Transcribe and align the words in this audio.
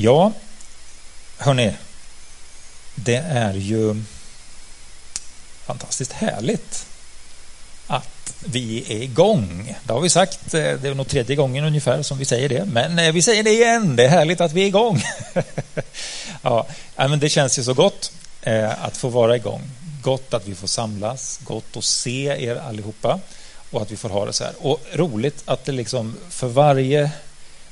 Ja, 0.00 0.32
hörni, 1.38 1.72
det 2.94 3.16
är 3.16 3.54
ju 3.54 4.02
fantastiskt 5.66 6.12
härligt 6.12 6.86
att 7.86 8.34
vi 8.44 8.84
är 8.88 9.02
igång. 9.02 9.74
Det 9.84 9.92
har 9.92 10.00
vi 10.00 10.08
sagt, 10.08 10.54
eh, 10.54 10.60
det 10.60 10.88
är 10.88 10.94
nog 10.94 11.08
tredje 11.08 11.36
gången 11.36 11.64
ungefär 11.64 12.02
som 12.02 12.18
vi 12.18 12.24
säger 12.24 12.48
det, 12.48 12.64
men 12.64 12.98
eh, 12.98 13.12
vi 13.12 13.22
säger 13.22 13.42
det 13.42 13.50
igen. 13.50 13.96
Det 13.96 14.04
är 14.04 14.08
härligt 14.08 14.40
att 14.40 14.52
vi 14.52 14.62
är 14.62 14.66
igång. 14.66 15.02
ja, 16.42 16.66
men 16.96 17.18
det 17.18 17.28
känns 17.28 17.58
ju 17.58 17.64
så 17.64 17.74
gott 17.74 18.12
eh, 18.42 18.84
att 18.84 18.96
få 18.96 19.08
vara 19.08 19.36
igång. 19.36 19.62
Gott 20.02 20.34
att 20.34 20.46
vi 20.46 20.54
får 20.54 20.68
samlas, 20.68 21.40
gott 21.42 21.76
att 21.76 21.84
se 21.84 22.24
er 22.24 22.56
allihopa 22.56 23.20
och 23.70 23.82
att 23.82 23.90
vi 23.90 23.96
får 23.96 24.08
ha 24.08 24.26
det 24.26 24.32
så 24.32 24.44
här. 24.44 24.54
Och 24.58 24.80
roligt 24.92 25.42
att 25.44 25.64
det 25.64 25.72
liksom 25.72 26.16
för 26.30 26.48
varje, 26.48 27.10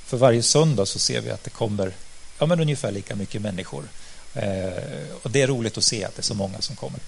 för 0.04 0.16
varje 0.16 0.42
söndag 0.42 0.86
så 0.86 0.98
ser 0.98 1.20
vi 1.20 1.30
att 1.30 1.44
det 1.44 1.50
kommer 1.50 1.92
ja, 2.38 2.46
men 2.46 2.60
ungefär 2.60 2.92
lika 2.92 3.16
mycket 3.16 3.42
människor. 3.42 3.84
Eh, 4.34 5.16
och 5.22 5.30
det 5.30 5.42
är 5.42 5.46
roligt 5.46 5.78
att 5.78 5.84
se 5.84 6.04
att 6.04 6.16
det 6.16 6.20
är 6.20 6.24
så 6.24 6.34
många 6.34 6.60
som 6.60 6.76
kommer. 6.76 7.00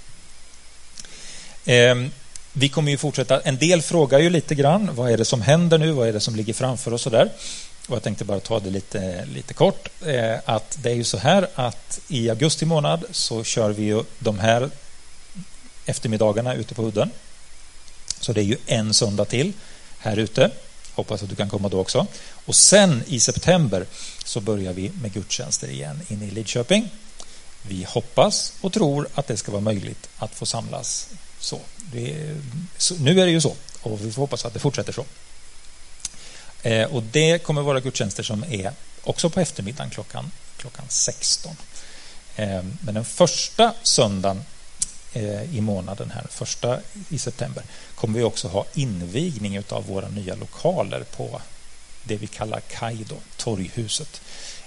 Ehm, 1.65 2.11
vi 2.53 2.69
kommer 2.69 2.91
ju 2.91 2.97
fortsätta. 2.97 3.41
En 3.41 3.57
del 3.57 3.83
frågar 3.83 4.19
ju 4.19 4.31
lite 4.31 4.55
grann. 4.55 4.95
Vad 4.95 5.11
är 5.11 5.17
det 5.17 5.25
som 5.25 5.43
händer 5.43 5.79
nu? 5.79 5.93
Vad 5.93 6.09
är 6.09 6.13
det 6.13 6.21
som 6.21 6.37
ligger 6.37 6.55
framför 6.55 6.93
oss? 6.93 7.07
Och, 7.07 7.13
där? 7.13 7.31
och 7.89 7.97
jag 7.97 8.03
tänkte 8.03 8.25
bara 8.25 8.41
ta 8.41 8.61
det 8.61 8.71
lite, 8.71 9.25
lite 9.25 9.55
kort. 9.55 9.89
Eh, 10.07 10.37
att 10.45 10.79
det 10.83 10.91
är 10.91 10.95
ju 10.95 11.05
så 11.05 11.19
här 11.19 11.49
att 11.55 12.01
i 12.09 12.31
augusti 12.31 12.67
månad 12.67 13.05
så 13.11 13.45
kör 13.45 13.71
vi 13.71 13.83
ju 13.83 14.03
de 14.19 14.39
här 14.39 14.71
eftermiddagarna 15.87 16.55
ute 16.55 16.75
på 16.75 16.83
udden. 16.83 17.11
Så 18.21 18.33
det 18.33 18.41
är 18.41 18.45
ju 18.45 18.57
en 18.67 18.95
söndag 18.95 19.25
till 19.25 19.53
här 19.99 20.17
ute. 20.17 20.51
Hoppas 20.99 21.23
att 21.23 21.29
du 21.29 21.37
kan 21.37 21.49
komma 21.49 21.69
då 21.69 21.81
också. 21.81 22.07
Och 22.47 22.57
sen 22.57 23.03
i 23.07 23.21
september 23.21 23.87
så 24.25 24.41
börjar 24.41 24.73
vi 24.73 24.93
med 25.03 25.13
gudstjänster 25.13 25.69
igen 25.69 26.01
inne 26.09 26.27
i 26.27 26.31
Lidköping. 26.31 26.91
Vi 27.63 27.85
hoppas 27.85 28.53
och 28.61 28.73
tror 28.73 29.09
att 29.15 29.27
det 29.27 29.37
ska 29.37 29.53
vara 29.53 29.61
möjligt 29.61 30.09
att 30.17 30.35
få 30.35 30.47
samlas 30.47 31.09
så. 31.41 31.61
Det, 31.93 32.37
så, 32.77 32.95
nu 32.95 33.21
är 33.21 33.27
det 33.27 33.33
ju 33.33 33.41
så 33.41 33.55
och 33.83 34.05
vi 34.05 34.13
får 34.13 34.23
hoppas 34.23 34.45
att 34.45 34.53
det 34.53 34.59
fortsätter 34.59 34.93
så. 34.93 35.05
Eh, 36.63 36.95
och 36.95 37.03
Det 37.03 37.39
kommer 37.39 37.63
vara 37.63 37.81
gudstjänster 37.81 38.23
som 38.23 38.45
är 38.51 38.73
också 39.05 39.31
på 39.31 39.41
eftermiddagen 39.41 39.91
klockan, 39.91 40.31
klockan 40.57 40.85
16. 40.89 41.57
Eh, 42.37 42.63
men 42.81 42.95
den 42.95 43.05
första 43.05 43.75
söndagen 43.83 44.45
Eh, 45.13 45.57
i 45.57 45.61
månaden, 45.61 46.11
här, 46.11 46.27
första 46.31 46.81
i 47.09 47.19
september, 47.19 47.63
kommer 47.95 48.19
vi 48.19 48.25
också 48.25 48.49
ha 48.49 48.65
invigning 48.75 49.63
av 49.69 49.87
våra 49.87 50.09
nya 50.09 50.35
lokaler 50.35 51.05
på 51.17 51.41
det 52.05 52.17
vi 52.17 52.27
kallar 52.27 52.61
Kaido, 52.61 53.17
torghuset. 53.37 54.21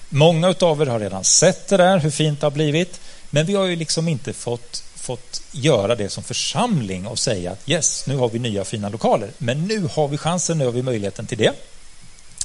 Många 0.10 0.56
av 0.62 0.82
er 0.82 0.86
har 0.86 1.00
redan 1.00 1.24
sett 1.24 1.68
det 1.68 1.78
där, 1.78 1.98
hur 1.98 2.12
fint 2.12 2.40
det 2.40 2.46
har 2.46 2.52
blivit. 2.52 3.00
Men 3.30 3.46
vi 3.46 3.56
har 3.56 3.66
ju 3.66 3.76
liksom 3.76 4.08
inte 4.08 4.34
fått 4.34 4.84
fått 4.96 5.42
göra 5.52 5.96
det 5.96 6.10
som 6.10 6.24
församling 6.24 7.08
och 7.08 7.20
säga 7.20 7.52
att 7.52 7.70
yes, 7.70 8.08
nu 8.08 8.16
har 8.16 8.30
vi 8.30 8.40
nya 8.40 8.66
fina 8.66 8.90
lokaler. 8.90 9.30
Men 9.38 9.68
nu 9.68 9.88
har 9.92 10.08
vi 10.08 10.18
chansen, 10.18 10.58
nu 10.58 10.66
har 10.66 10.72
vi 10.72 10.82
möjligheten 10.82 11.28
till 11.28 11.38
det. 11.38 11.54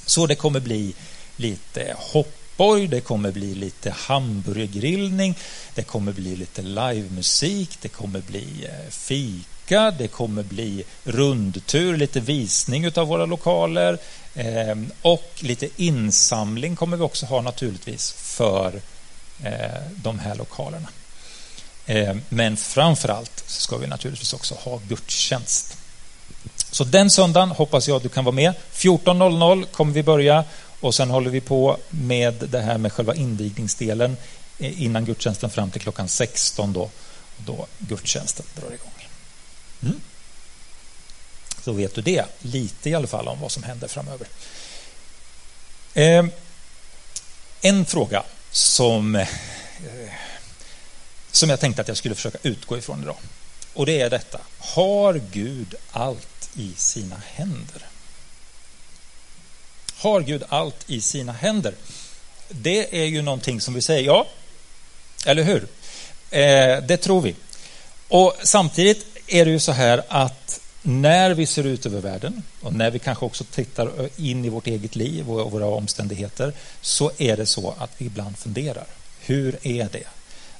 Så 0.06 0.26
det 0.26 0.34
kommer 0.34 0.60
bli 0.60 0.94
lite 1.36 1.96
hopp 1.98 2.45
hoppborg, 2.56 2.88
det 2.88 3.00
kommer 3.00 3.32
bli 3.32 3.54
lite 3.54 3.90
hamburgergrillning, 3.90 5.34
det 5.74 5.82
kommer 5.82 6.12
bli 6.12 6.36
lite 6.36 6.62
livemusik, 6.62 7.78
det 7.80 7.88
kommer 7.88 8.20
bli 8.20 8.64
eh, 8.64 8.90
fika, 8.90 9.90
det 9.90 10.08
kommer 10.08 10.42
bli 10.42 10.84
rundtur, 11.04 11.96
lite 11.96 12.20
visning 12.20 12.90
av 12.96 13.06
våra 13.06 13.26
lokaler 13.26 13.98
ehm, 14.34 14.90
och 15.02 15.30
lite 15.40 15.68
insamling 15.76 16.76
kommer 16.76 16.96
vi 16.96 17.02
också 17.02 17.26
ha 17.26 17.42
naturligtvis 17.42 18.12
för 18.12 18.80
eh, 19.44 19.82
de 19.96 20.18
här 20.18 20.34
lokalerna. 20.34 20.88
Ehm, 21.86 22.22
men 22.28 22.56
framför 22.56 23.08
allt 23.08 23.44
ska 23.46 23.76
vi 23.76 23.86
naturligtvis 23.86 24.32
också 24.32 24.54
ha 24.54 24.80
gudstjänst. 24.88 25.76
Så 26.70 26.84
den 26.84 27.10
söndagen 27.10 27.50
hoppas 27.50 27.88
jag 27.88 27.96
att 27.96 28.02
du 28.02 28.08
kan 28.08 28.24
vara 28.24 28.34
med. 28.34 28.52
14.00 28.72 29.66
kommer 29.72 29.92
vi 29.92 30.02
börja 30.02 30.44
och 30.80 30.94
sen 30.94 31.10
håller 31.10 31.30
vi 31.30 31.40
på 31.40 31.78
med 31.90 32.34
det 32.34 32.60
här 32.60 32.78
med 32.78 32.92
själva 32.92 33.14
invigningsdelen 33.14 34.16
eh, 34.58 34.82
innan 34.82 35.04
gudstjänsten 35.04 35.50
fram 35.50 35.70
till 35.70 35.80
klockan 35.80 36.08
16 36.08 36.72
då, 36.72 36.90
då 37.36 37.66
gudstjänsten 37.78 38.46
drar 38.54 38.74
igång. 38.74 39.08
Mm. 39.82 40.00
Så 41.64 41.72
vet 41.72 41.94
du 41.94 42.02
det, 42.02 42.24
lite 42.40 42.90
i 42.90 42.94
alla 42.94 43.06
fall 43.06 43.28
om 43.28 43.40
vad 43.40 43.52
som 43.52 43.62
händer 43.62 43.88
framöver. 43.88 44.26
Eh, 45.94 46.26
en 47.60 47.84
fråga 47.84 48.22
som 48.50 49.24
som 51.36 51.50
jag 51.50 51.60
tänkte 51.60 51.82
att 51.82 51.88
jag 51.88 51.96
skulle 51.96 52.14
försöka 52.14 52.38
utgå 52.42 52.78
ifrån 52.78 53.02
idag. 53.02 53.16
Och 53.74 53.86
det 53.86 54.00
är 54.00 54.10
detta. 54.10 54.40
Har 54.58 55.20
Gud 55.32 55.74
allt 55.90 56.50
i 56.54 56.72
sina 56.76 57.16
händer? 57.34 57.86
Har 60.06 60.20
Gud 60.20 60.42
allt 60.48 60.90
i 60.90 61.00
sina 61.00 61.32
händer? 61.32 61.74
Det 62.48 63.02
är 63.02 63.04
ju 63.04 63.22
någonting 63.22 63.60
som 63.60 63.74
vi 63.74 63.82
säger 63.82 64.06
ja, 64.06 64.26
eller 65.26 65.42
hur? 65.42 65.66
Eh, 66.30 66.82
det 66.82 66.96
tror 66.96 67.20
vi. 67.20 67.34
Och 68.08 68.34
samtidigt 68.42 69.06
är 69.26 69.44
det 69.44 69.50
ju 69.50 69.58
så 69.58 69.72
här 69.72 70.02
att 70.08 70.60
när 70.82 71.30
vi 71.30 71.46
ser 71.46 71.64
ut 71.64 71.86
över 71.86 72.00
världen 72.00 72.42
och 72.60 72.74
när 72.74 72.90
vi 72.90 72.98
kanske 72.98 73.24
också 73.24 73.44
tittar 73.44 73.90
in 74.16 74.44
i 74.44 74.48
vårt 74.48 74.66
eget 74.66 74.96
liv 74.96 75.30
och 75.30 75.52
våra 75.52 75.66
omständigheter 75.66 76.52
så 76.80 77.12
är 77.18 77.36
det 77.36 77.46
så 77.46 77.74
att 77.78 77.90
vi 77.98 78.06
ibland 78.06 78.38
funderar. 78.38 78.86
Hur 79.20 79.58
är 79.62 79.88
det? 79.92 80.06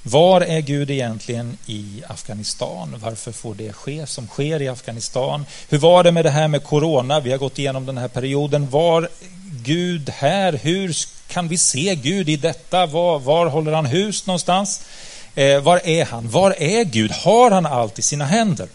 Var 0.09 0.41
är 0.41 0.61
Gud 0.61 0.91
egentligen 0.91 1.57
i 1.65 2.03
Afghanistan? 2.07 2.95
Varför 3.03 3.31
får 3.31 3.55
det 3.55 3.73
ske 3.73 4.07
som 4.07 4.27
sker 4.27 4.61
i 4.61 4.67
Afghanistan? 4.67 5.45
Hur 5.69 5.77
var 5.77 6.03
det 6.03 6.11
med 6.11 6.25
det 6.25 6.29
här 6.29 6.47
med 6.47 6.63
corona? 6.63 7.19
Vi 7.19 7.31
har 7.31 7.37
gått 7.37 7.59
igenom 7.59 7.85
den 7.85 7.97
här 7.97 8.07
perioden. 8.07 8.69
Var 8.69 9.09
Gud 9.63 10.09
här? 10.09 10.53
Hur 10.53 10.95
kan 11.27 11.47
vi 11.47 11.57
se 11.57 11.95
Gud 11.95 12.29
i 12.29 12.35
detta? 12.35 12.85
Var, 12.85 13.19
var 13.19 13.45
håller 13.45 13.71
han 13.71 13.85
hus 13.85 14.27
någonstans? 14.27 14.81
Eh, 15.35 15.59
var 15.61 15.81
är 15.83 16.05
han? 16.05 16.29
Var 16.29 16.55
är 16.57 16.83
Gud? 16.83 17.11
Har 17.11 17.51
han 17.51 17.65
allt 17.65 17.99
i 17.99 18.01
sina 18.01 18.25
händer? 18.25 18.67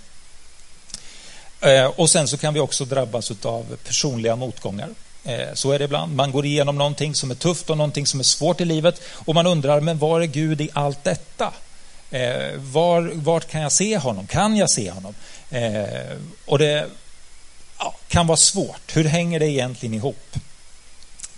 Eh, 1.60 1.86
och 1.86 2.10
sen 2.10 2.28
så 2.28 2.36
kan 2.36 2.54
vi 2.54 2.60
också 2.60 2.84
drabbas 2.84 3.32
av 3.44 3.76
personliga 3.86 4.36
motgångar. 4.36 4.88
Eh, 5.24 5.54
så 5.54 5.72
är 5.72 5.78
det 5.78 5.84
ibland. 5.84 6.16
Man 6.16 6.32
går 6.32 6.46
igenom 6.46 6.78
någonting 6.78 7.14
som 7.14 7.30
är 7.30 7.34
tufft 7.34 7.70
och 7.70 7.76
någonting 7.76 8.06
som 8.06 8.20
är 8.20 8.24
svårt 8.24 8.60
i 8.60 8.64
livet 8.64 9.00
och 9.06 9.34
man 9.34 9.46
undrar, 9.46 9.80
men 9.80 9.98
var 9.98 10.20
är 10.20 10.26
Gud 10.26 10.60
i 10.60 10.70
allt 10.72 11.04
detta? 11.04 11.52
Eh, 12.10 12.56
var, 12.56 13.10
vart 13.14 13.48
kan 13.48 13.60
jag 13.60 13.72
se 13.72 13.98
honom? 13.98 14.26
Kan 14.26 14.56
jag 14.56 14.70
se 14.70 14.90
honom? 14.90 15.14
Eh, 15.50 16.16
och 16.46 16.58
det 16.58 16.86
ja, 17.78 17.94
kan 18.08 18.26
vara 18.26 18.36
svårt. 18.36 18.96
Hur 18.96 19.04
hänger 19.04 19.40
det 19.40 19.48
egentligen 19.48 19.94
ihop? 19.94 20.36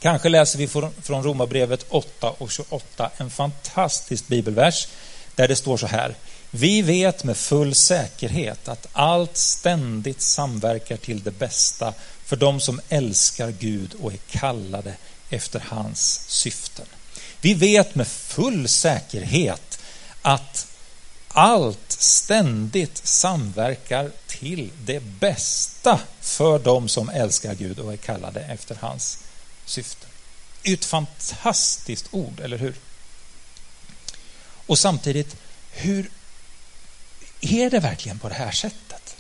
Kanske 0.01 0.29
läser 0.29 0.59
vi 0.59 0.69
från 1.03 1.23
Romarbrevet 1.23 1.87
8 1.89 2.31
och 2.39 2.51
28 2.51 3.11
en 3.17 3.31
fantastisk 3.31 4.29
bibelvers 4.29 4.89
där 5.35 5.49
det 5.49 5.57
står 5.57 5.77
så 5.77 5.87
här. 5.87 6.15
Vi 6.51 6.83
vet 6.83 7.25
med 7.25 7.37
full 7.37 7.75
säkerhet 7.75 8.69
att 8.69 8.87
allt 8.93 9.37
ständigt 9.37 10.23
samverkar 10.23 10.97
till 10.97 11.23
det 11.23 11.39
bästa 11.39 11.95
för 12.35 12.41
de 12.41 12.61
som 12.61 12.81
älskar 12.89 13.51
Gud 13.51 13.95
och 13.95 14.13
är 14.13 14.17
kallade 14.17 14.95
efter 15.31 15.61
hans 15.69 16.25
syften. 16.29 16.87
Vi 17.41 17.55
vet 17.55 17.95
med 17.95 18.09
full 18.09 18.69
säkerhet 18.69 19.79
att 20.23 20.67
allt 21.29 21.93
ständigt 21.93 22.97
samverkar 23.07 24.11
till 24.27 24.71
det 24.85 25.01
bästa 25.01 26.01
för 26.21 26.59
de 26.59 26.89
som 26.89 27.09
älskar 27.09 27.55
Gud 27.55 27.79
och 27.79 27.93
är 27.93 27.97
kallade 27.97 28.41
efter 28.41 28.75
hans 28.81 29.19
syften. 29.67 30.11
Ett 30.63 30.85
fantastiskt 30.85 32.09
ord, 32.11 32.41
eller 32.41 32.59
hur? 32.59 32.75
Och 34.67 34.79
samtidigt, 34.79 35.37
hur 35.71 36.11
är 37.41 37.71
det 37.71 37.81
verkligen 37.81 38.19
på 38.19 38.29
det 38.29 38.35
här 38.35 38.53
sättet? 38.53 39.17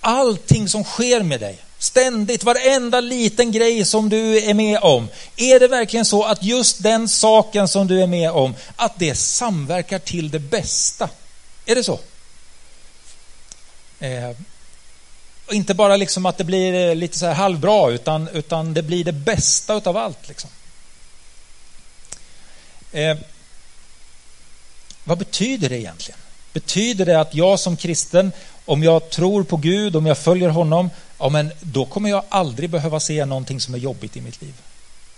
Allting 0.00 0.68
som 0.68 0.84
sker 0.84 1.22
med 1.22 1.40
dig, 1.40 1.58
Ständigt, 1.82 2.44
varenda 2.44 3.00
liten 3.00 3.52
grej 3.52 3.84
som 3.84 4.08
du 4.08 4.38
är 4.38 4.54
med 4.54 4.78
om. 4.78 5.08
Är 5.36 5.60
det 5.60 5.68
verkligen 5.68 6.04
så 6.04 6.24
att 6.24 6.42
just 6.42 6.82
den 6.82 7.08
saken 7.08 7.68
som 7.68 7.86
du 7.86 8.02
är 8.02 8.06
med 8.06 8.30
om, 8.30 8.54
att 8.76 8.98
det 8.98 9.14
samverkar 9.14 9.98
till 9.98 10.30
det 10.30 10.38
bästa? 10.38 11.08
Är 11.66 11.74
det 11.74 11.84
så? 11.84 12.00
Eh, 14.00 14.30
inte 15.50 15.74
bara 15.74 15.96
liksom 15.96 16.26
att 16.26 16.38
det 16.38 16.44
blir 16.44 16.88
eh, 16.88 16.94
lite 16.94 17.18
så 17.18 17.26
här 17.26 17.34
halvbra, 17.34 17.90
utan, 17.90 18.28
utan 18.28 18.74
det 18.74 18.82
blir 18.82 19.04
det 19.04 19.12
bästa 19.12 19.74
utav 19.74 19.96
allt. 19.96 20.28
Liksom. 20.28 20.50
Eh, 22.92 23.16
vad 25.04 25.18
betyder 25.18 25.68
det 25.68 25.78
egentligen? 25.78 26.20
Betyder 26.52 27.06
det 27.06 27.20
att 27.20 27.34
jag 27.34 27.60
som 27.60 27.76
kristen, 27.76 28.32
om 28.72 28.82
jag 28.82 29.10
tror 29.10 29.42
på 29.42 29.56
Gud, 29.56 29.96
om 29.96 30.06
jag 30.06 30.18
följer 30.18 30.48
honom, 30.48 30.90
ja, 31.18 31.28
men 31.28 31.52
då 31.60 31.84
kommer 31.84 32.10
jag 32.10 32.24
aldrig 32.28 32.70
behöva 32.70 33.00
se 33.00 33.24
någonting 33.24 33.60
som 33.60 33.74
är 33.74 33.78
jobbigt 33.78 34.16
i 34.16 34.20
mitt 34.20 34.42
liv. 34.42 34.54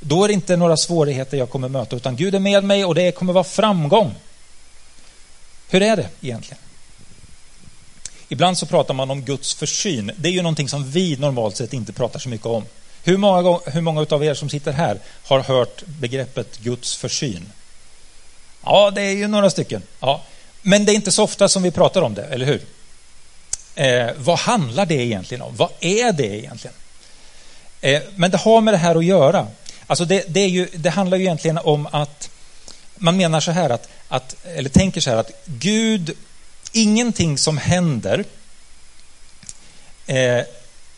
Då 0.00 0.24
är 0.24 0.28
det 0.28 0.34
inte 0.34 0.56
några 0.56 0.76
svårigheter 0.76 1.36
jag 1.36 1.50
kommer 1.50 1.68
möta, 1.68 1.96
utan 1.96 2.16
Gud 2.16 2.34
är 2.34 2.38
med 2.38 2.64
mig 2.64 2.84
och 2.84 2.94
det 2.94 3.12
kommer 3.12 3.32
vara 3.32 3.44
framgång. 3.44 4.14
Hur 5.68 5.82
är 5.82 5.96
det 5.96 6.08
egentligen? 6.20 6.58
Ibland 8.28 8.58
så 8.58 8.66
pratar 8.66 8.94
man 8.94 9.10
om 9.10 9.22
Guds 9.22 9.54
försyn. 9.54 10.12
Det 10.16 10.28
är 10.28 10.32
ju 10.32 10.42
någonting 10.42 10.68
som 10.68 10.90
vi 10.90 11.16
normalt 11.16 11.56
sett 11.56 11.72
inte 11.72 11.92
pratar 11.92 12.18
så 12.18 12.28
mycket 12.28 12.46
om. 12.46 12.64
Hur 13.04 13.16
många, 13.16 13.60
hur 13.66 13.80
många 13.80 14.06
av 14.10 14.24
er 14.24 14.34
som 14.34 14.50
sitter 14.50 14.72
här 14.72 14.98
har 15.24 15.40
hört 15.40 15.82
begreppet 15.86 16.58
Guds 16.58 16.96
försyn? 16.96 17.52
Ja, 18.64 18.90
det 18.90 19.02
är 19.02 19.14
ju 19.14 19.28
några 19.28 19.50
stycken. 19.50 19.82
Ja. 20.00 20.22
Men 20.62 20.84
det 20.84 20.92
är 20.92 20.94
inte 20.94 21.12
så 21.12 21.24
ofta 21.24 21.48
som 21.48 21.62
vi 21.62 21.70
pratar 21.70 22.02
om 22.02 22.14
det, 22.14 22.24
eller 22.24 22.46
hur? 22.46 22.60
Eh, 23.74 24.10
vad 24.16 24.38
handlar 24.38 24.86
det 24.86 24.94
egentligen 24.94 25.42
om? 25.42 25.56
Vad 25.56 25.70
är 25.80 26.12
det 26.12 26.38
egentligen? 26.38 26.76
Eh, 27.80 28.02
men 28.14 28.30
det 28.30 28.36
har 28.36 28.60
med 28.60 28.74
det 28.74 28.78
här 28.78 28.96
att 28.96 29.04
göra. 29.04 29.48
Alltså 29.86 30.04
det, 30.04 30.24
det, 30.28 30.46
ju, 30.46 30.68
det 30.74 30.90
handlar 30.90 31.18
ju 31.18 31.24
egentligen 31.24 31.58
om 31.58 31.86
att 31.92 32.30
man 32.94 33.16
menar 33.16 33.40
så 33.40 33.50
här 33.50 33.70
att, 33.70 33.88
att, 34.08 34.36
eller 34.44 34.70
tänker 34.70 35.00
så 35.00 35.10
här 35.10 35.16
att 35.16 35.30
Gud, 35.44 36.16
ingenting 36.72 37.38
som 37.38 37.58
händer, 37.58 38.24
eh, 40.06 40.42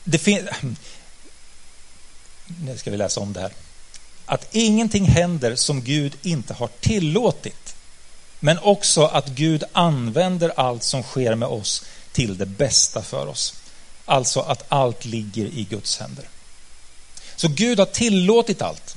det 0.04 0.18
finns, 0.18 0.48
nu 2.46 2.78
ska 2.78 2.90
vi 2.90 2.96
läsa 2.96 3.20
om 3.20 3.32
det 3.32 3.40
här, 3.40 3.52
att 4.26 4.48
ingenting 4.54 5.04
händer 5.04 5.56
som 5.56 5.82
Gud 5.82 6.16
inte 6.22 6.54
har 6.54 6.68
tillåtit, 6.80 7.76
men 8.40 8.58
också 8.58 9.04
att 9.04 9.28
Gud 9.28 9.64
använder 9.72 10.52
allt 10.56 10.82
som 10.82 11.02
sker 11.02 11.34
med 11.34 11.48
oss 11.48 11.84
till 12.16 12.38
det 12.38 12.46
bästa 12.46 13.02
för 13.02 13.26
oss. 13.26 13.54
Alltså 14.04 14.40
att 14.40 14.64
allt 14.68 15.04
ligger 15.04 15.46
i 15.46 15.66
Guds 15.70 15.98
händer. 15.98 16.28
Så 17.36 17.48
Gud 17.48 17.78
har 17.78 17.86
tillåtit 17.86 18.62
allt. 18.62 18.96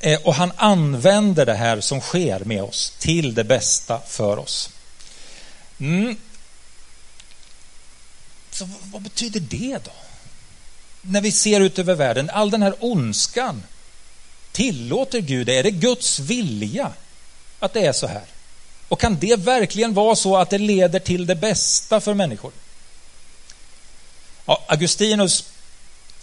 Eh, 0.00 0.20
och 0.20 0.34
han 0.34 0.52
använder 0.56 1.46
det 1.46 1.54
här 1.54 1.80
som 1.80 2.00
sker 2.00 2.40
med 2.44 2.62
oss 2.62 2.92
till 2.98 3.34
det 3.34 3.44
bästa 3.44 4.00
för 4.06 4.38
oss. 4.38 4.70
Mm. 5.78 6.16
Så 8.50 8.68
vad 8.82 9.02
betyder 9.02 9.40
det 9.40 9.78
då? 9.84 9.92
När 11.00 11.20
vi 11.20 11.32
ser 11.32 11.60
ut 11.60 11.78
över 11.78 11.94
världen, 11.94 12.30
all 12.30 12.50
den 12.50 12.62
här 12.62 12.74
ondskan. 12.80 13.62
Tillåter 14.52 15.20
Gud 15.20 15.46
det? 15.46 15.58
Är 15.58 15.62
det 15.62 15.70
Guds 15.70 16.18
vilja 16.18 16.92
att 17.58 17.72
det 17.72 17.86
är 17.86 17.92
så 17.92 18.06
här? 18.06 18.33
Och 18.94 19.00
kan 19.00 19.18
det 19.20 19.36
verkligen 19.36 19.94
vara 19.94 20.16
så 20.16 20.36
att 20.36 20.50
det 20.50 20.58
leder 20.58 20.98
till 20.98 21.26
det 21.26 21.34
bästa 21.34 22.00
för 22.00 22.14
människor? 22.14 22.52
Ja, 24.46 24.62
Augustinus, 24.66 25.44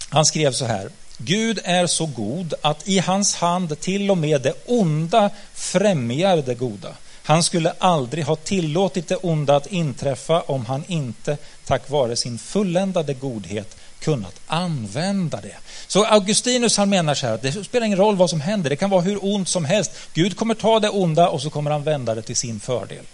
han 0.09 0.25
skrev 0.25 0.51
så 0.51 0.65
här. 0.65 0.89
Gud 1.17 1.59
är 1.63 1.87
så 1.87 2.05
god 2.05 2.53
att 2.61 2.87
i 2.87 2.99
hans 2.99 3.35
hand 3.35 3.79
till 3.79 4.11
och 4.11 4.17
med 4.17 4.41
det 4.41 4.53
onda 4.65 5.29
främjar 5.53 6.37
det 6.37 6.55
goda. 6.55 6.95
Han 7.23 7.43
skulle 7.43 7.73
aldrig 7.77 8.25
ha 8.25 8.35
tillåtit 8.35 9.07
det 9.07 9.15
onda 9.15 9.55
att 9.55 9.67
inträffa 9.67 10.41
om 10.41 10.65
han 10.65 10.83
inte, 10.87 11.37
tack 11.65 11.89
vare 11.89 12.15
sin 12.15 12.39
fulländade 12.39 13.13
godhet, 13.13 13.77
kunnat 14.01 14.41
använda 14.47 15.41
det. 15.41 15.55
Så 15.87 16.05
Augustinus 16.05 16.77
han 16.77 16.89
menar 16.89 17.13
så 17.13 17.27
här 17.27 17.33
att 17.33 17.41
det 17.41 17.63
spelar 17.63 17.85
ingen 17.85 17.97
roll 17.97 18.15
vad 18.15 18.29
som 18.29 18.41
händer, 18.41 18.69
det 18.69 18.75
kan 18.75 18.89
vara 18.89 19.01
hur 19.01 19.25
ont 19.25 19.47
som 19.47 19.65
helst. 19.65 19.91
Gud 20.13 20.37
kommer 20.37 20.55
ta 20.55 20.79
det 20.79 20.89
onda 20.89 21.29
och 21.29 21.41
så 21.41 21.49
kommer 21.49 21.71
han 21.71 21.83
vända 21.83 22.15
det 22.15 22.21
till 22.21 22.35
sin 22.35 22.59
fördel. 22.59 23.05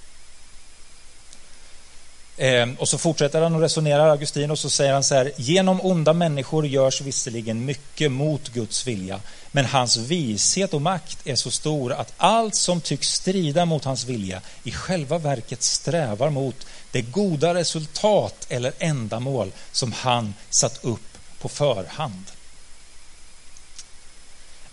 Ehm, 2.38 2.76
och 2.76 2.88
så 2.90 2.98
fortsätter 2.98 3.42
han 3.42 3.56
och 3.56 3.62
resonerar 3.62 4.10
Augustinus 4.10 4.52
och 4.52 4.60
så 4.60 4.70
säger 4.70 4.94
han 4.94 5.04
så 5.04 5.16
här, 5.16 5.32
genom 5.36 5.82
onda 5.82 6.14
människor 6.14 6.68
görs 6.68 7.02
visserligen 7.02 7.66
mycket 7.66 8.12
mot 8.12 8.50
Guds 8.50 8.88
vilja, 8.88 9.20
men 9.58 9.66
hans 9.66 9.98
vishet 9.98 10.74
och 10.74 10.82
makt 10.82 11.28
är 11.28 11.36
så 11.36 11.52
stor 11.52 11.94
att 11.94 12.14
allt 12.18 12.56
som 12.56 12.82
tycks 12.82 13.08
strida 13.08 13.66
mot 13.66 13.84
hans 13.84 14.06
vilja 14.06 14.42
i 14.64 14.72
själva 14.72 15.18
verket 15.18 15.64
strävar 15.64 16.30
mot 16.30 16.68
det 16.92 17.02
goda 17.02 17.54
resultat 17.54 18.46
eller 18.50 18.74
ändamål 18.80 19.52
som 19.72 19.92
han 19.92 20.34
satt 20.50 20.84
upp 20.84 21.18
på 21.42 21.50
förhand. 21.50 22.24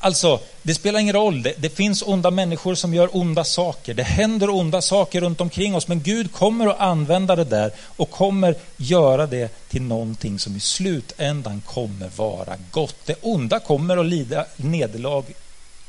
Alltså, 0.05 0.41
det 0.63 0.75
spelar 0.75 1.01
ingen 1.01 1.15
roll. 1.15 1.43
Det, 1.43 1.55
det, 1.59 1.71
finns 1.71 2.03
onda 2.03 2.31
människor 2.31 2.75
som 2.75 2.95
gör 2.95 3.17
onda 3.17 3.45
saker. 3.45 3.95
Det 3.95 4.03
händer 4.03 4.51
onda 4.51 4.83
saker 4.83 5.21
runt 5.21 5.41
omkring 5.41 5.75
oss. 5.75 5.89
Men 5.89 6.03
Gud 6.03 6.33
kommer 6.33 6.67
att 6.67 6.81
använda 6.81 7.37
det 7.37 7.45
där 7.45 7.73
och 7.97 8.11
kommer 8.11 8.55
göra 8.77 9.27
det 9.27 9.69
till 9.69 9.83
någonting 9.83 10.39
som 10.39 10.57
i 10.57 10.61
slutändan 10.61 11.63
kommer 11.67 12.09
vara 12.17 12.57
gott. 12.71 12.97
Det 13.05 13.17
onda 13.23 13.61
kommer 13.61 13.97
att 13.97 14.07
lida 14.07 14.47
nederlag 14.57 15.25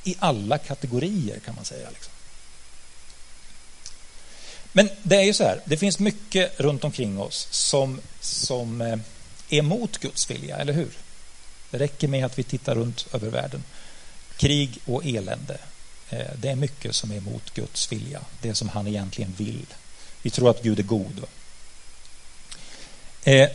i 0.03 0.15
alla 0.19 0.57
kategorier 0.57 1.39
kan 1.39 1.55
man 1.55 1.65
säga. 1.65 1.89
Liksom. 1.89 2.13
Men 4.71 4.89
det 5.03 5.15
är 5.15 5.23
ju 5.23 5.33
så 5.33 5.43
här, 5.43 5.61
det 5.65 5.77
finns 5.77 5.99
mycket 5.99 6.59
runt 6.59 6.83
omkring 6.83 7.19
oss 7.19 7.47
som, 7.51 8.01
som 8.19 8.81
eh, 8.81 8.99
är 9.49 9.57
emot 9.57 9.97
Guds 9.97 10.31
vilja, 10.31 10.57
eller 10.57 10.73
hur? 10.73 10.89
Det 11.71 11.77
räcker 11.77 12.07
med 12.07 12.25
att 12.25 12.39
vi 12.39 12.43
tittar 12.43 12.75
runt 12.75 13.07
över 13.13 13.29
världen. 13.29 13.63
Krig 14.37 14.77
och 14.85 15.05
elände. 15.05 15.57
Eh, 16.09 16.31
det 16.37 16.49
är 16.49 16.55
mycket 16.55 16.95
som 16.95 17.11
är 17.11 17.15
emot 17.15 17.53
Guds 17.53 17.91
vilja, 17.91 18.21
det 18.41 18.55
som 18.55 18.69
han 18.69 18.87
egentligen 18.87 19.33
vill. 19.37 19.65
Vi 20.21 20.29
tror 20.29 20.49
att 20.49 20.63
Gud 20.63 20.79
är 20.79 20.83
god. 20.83 21.23
Eh, 23.23 23.49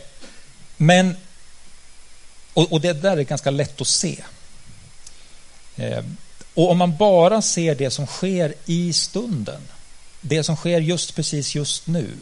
men, 0.77 1.17
och 2.53 2.81
det 2.81 2.93
där 2.93 3.17
är 3.17 3.23
ganska 3.23 3.51
lätt 3.51 3.81
att 3.81 3.87
se. 3.87 4.23
Eh, 5.75 6.03
och 6.53 6.71
om 6.71 6.77
man 6.77 6.97
bara 6.97 7.41
ser 7.41 7.75
det 7.75 7.91
som 7.91 8.07
sker 8.07 8.53
i 8.65 8.93
stunden 8.93 9.61
det 10.21 10.43
som 10.43 10.55
sker 10.55 10.79
just 10.81 11.15
precis 11.15 11.55
just 11.55 11.87
nu 11.87 12.17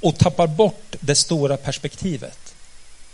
och 0.00 0.18
tappar 0.18 0.46
bort 0.46 0.96
det 1.00 1.14
stora 1.14 1.56
perspektivet, 1.56 2.54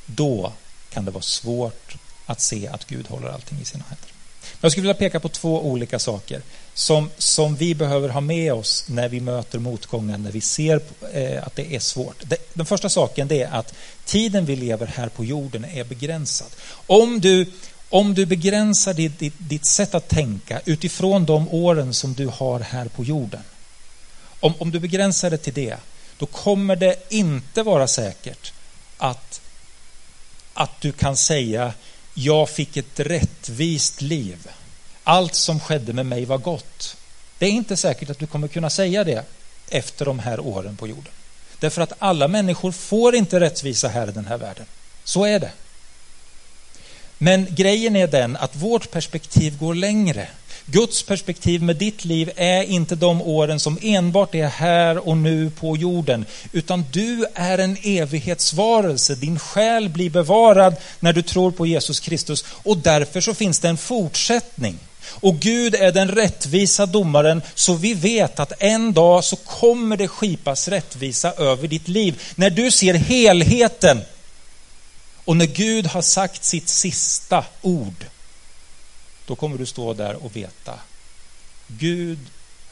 då 0.06 0.52
kan 0.90 1.04
det 1.04 1.10
vara 1.10 1.22
svårt 1.22 1.96
att 2.26 2.40
se 2.40 2.68
att 2.68 2.84
Gud 2.84 3.06
håller 3.08 3.28
allting 3.28 3.60
i 3.60 3.64
sina 3.64 3.84
händer. 3.88 4.17
Jag 4.60 4.72
skulle 4.72 4.82
vilja 4.82 4.94
peka 4.94 5.20
på 5.20 5.28
två 5.28 5.66
olika 5.66 5.98
saker 5.98 6.42
som, 6.74 7.10
som 7.18 7.56
vi 7.56 7.74
behöver 7.74 8.08
ha 8.08 8.20
med 8.20 8.52
oss 8.52 8.84
när 8.88 9.08
vi 9.08 9.20
möter 9.20 9.58
motgången, 9.58 10.22
när 10.22 10.32
vi 10.32 10.40
ser 10.40 10.80
eh, 11.12 11.46
att 11.46 11.56
det 11.56 11.74
är 11.74 11.80
svårt. 11.80 12.16
Det, 12.22 12.36
den 12.54 12.66
första 12.66 12.88
saken 12.88 13.32
är 13.32 13.46
att 13.46 13.74
tiden 14.04 14.44
vi 14.44 14.56
lever 14.56 14.86
här 14.86 15.08
på 15.08 15.24
jorden 15.24 15.64
är 15.64 15.84
begränsad. 15.84 16.48
Om 16.86 17.20
du, 17.20 17.46
om 17.88 18.14
du 18.14 18.26
begränsar 18.26 18.94
ditt, 18.94 19.18
ditt, 19.18 19.34
ditt 19.38 19.64
sätt 19.64 19.94
att 19.94 20.08
tänka 20.08 20.60
utifrån 20.64 21.26
de 21.26 21.48
åren 21.48 21.94
som 21.94 22.14
du 22.14 22.26
har 22.26 22.60
här 22.60 22.88
på 22.88 23.04
jorden, 23.04 23.42
om, 24.40 24.54
om 24.58 24.70
du 24.70 24.80
begränsar 24.80 25.30
det 25.30 25.38
till 25.38 25.54
det, 25.54 25.76
då 26.18 26.26
kommer 26.26 26.76
det 26.76 26.96
inte 27.08 27.62
vara 27.62 27.86
säkert 27.86 28.52
att, 28.98 29.40
att 30.54 30.80
du 30.80 30.92
kan 30.92 31.16
säga 31.16 31.72
jag 32.20 32.48
fick 32.48 32.76
ett 32.76 33.00
rättvist 33.00 34.00
liv. 34.00 34.48
Allt 35.04 35.34
som 35.34 35.60
skedde 35.60 35.92
med 35.92 36.06
mig 36.06 36.24
var 36.24 36.38
gott. 36.38 36.96
Det 37.38 37.46
är 37.46 37.50
inte 37.50 37.76
säkert 37.76 38.10
att 38.10 38.18
du 38.18 38.26
kommer 38.26 38.48
kunna 38.48 38.70
säga 38.70 39.04
det 39.04 39.24
efter 39.68 40.04
de 40.04 40.18
här 40.18 40.40
åren 40.40 40.76
på 40.76 40.88
jorden. 40.88 41.12
Därför 41.58 41.82
att 41.82 41.92
alla 41.98 42.28
människor 42.28 42.72
får 42.72 43.14
inte 43.14 43.40
rättvisa 43.40 43.88
här 43.88 44.08
i 44.08 44.12
den 44.12 44.26
här 44.26 44.38
världen. 44.38 44.66
Så 45.04 45.24
är 45.24 45.40
det. 45.40 45.52
Men 47.18 47.46
grejen 47.50 47.96
är 47.96 48.06
den 48.06 48.36
att 48.36 48.56
vårt 48.56 48.90
perspektiv 48.90 49.58
går 49.58 49.74
längre. 49.74 50.28
Guds 50.70 51.02
perspektiv 51.02 51.62
med 51.62 51.76
ditt 51.76 52.04
liv 52.04 52.30
är 52.36 52.62
inte 52.62 52.94
de 52.94 53.22
åren 53.22 53.60
som 53.60 53.78
enbart 53.82 54.34
är 54.34 54.48
här 54.48 55.08
och 55.08 55.16
nu 55.16 55.50
på 55.50 55.76
jorden, 55.76 56.26
utan 56.52 56.84
du 56.92 57.26
är 57.34 57.58
en 57.58 57.76
evighetsvarelse. 57.82 59.14
Din 59.14 59.38
själ 59.38 59.88
blir 59.88 60.10
bevarad 60.10 60.76
när 61.00 61.12
du 61.12 61.22
tror 61.22 61.50
på 61.50 61.66
Jesus 61.66 62.00
Kristus 62.00 62.44
och 62.48 62.76
därför 62.78 63.20
så 63.20 63.34
finns 63.34 63.58
det 63.58 63.68
en 63.68 63.76
fortsättning. 63.76 64.78
Och 65.08 65.38
Gud 65.40 65.74
är 65.74 65.92
den 65.92 66.08
rättvisa 66.08 66.86
domaren 66.86 67.42
så 67.54 67.74
vi 67.74 67.94
vet 67.94 68.40
att 68.40 68.52
en 68.58 68.92
dag 68.92 69.24
så 69.24 69.36
kommer 69.36 69.96
det 69.96 70.08
skipas 70.08 70.68
rättvisa 70.68 71.32
över 71.32 71.68
ditt 71.68 71.88
liv. 71.88 72.22
När 72.34 72.50
du 72.50 72.70
ser 72.70 72.94
helheten 72.94 74.00
och 75.24 75.36
när 75.36 75.46
Gud 75.46 75.86
har 75.86 76.02
sagt 76.02 76.44
sitt 76.44 76.68
sista 76.68 77.44
ord 77.62 78.04
då 79.28 79.36
kommer 79.36 79.58
du 79.58 79.66
stå 79.66 79.94
där 79.94 80.24
och 80.24 80.36
veta 80.36 80.80
Gud 81.66 82.18